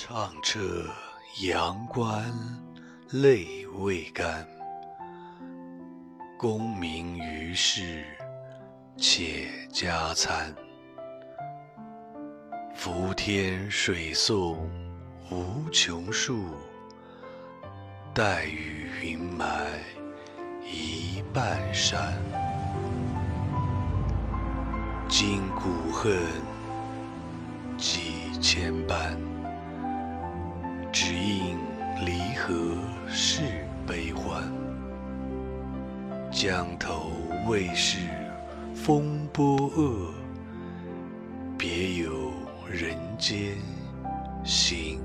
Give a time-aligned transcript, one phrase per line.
[0.00, 0.60] 唱彻
[1.40, 2.32] 阳关
[3.10, 4.46] 泪未干，
[6.38, 8.04] 功名于世
[8.96, 10.54] 且家餐。
[12.76, 14.70] 浮天水送
[15.32, 16.44] 无穷树，
[18.14, 19.66] 待雨云埋
[20.62, 22.14] 一半山。
[25.08, 26.16] 今古恨
[27.76, 29.37] 几千般。
[30.92, 31.56] 只因
[32.04, 32.54] 离合
[33.08, 33.42] 是
[33.86, 34.42] 悲欢，
[36.30, 37.12] 江头
[37.46, 37.98] 未是
[38.74, 40.12] 风波恶，
[41.56, 42.32] 别有
[42.70, 43.56] 人间
[44.44, 44.97] 行。